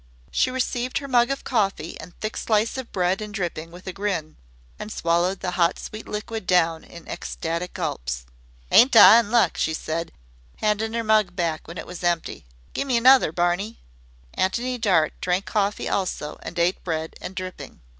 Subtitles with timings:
[0.31, 3.93] She received her mug of coffee and thick slice of bread and dripping with a
[3.93, 4.35] grin,
[4.79, 8.25] and swallowed the hot sweet liquid down in ecstatic gulps.
[8.71, 10.11] "Ain't I in luck?" she said,
[10.57, 12.47] handing her mug back when it was empty.
[12.73, 13.79] "Gi' me another, Barney."
[14.33, 17.81] Antony Dart drank coffee also and ate bread and dripping.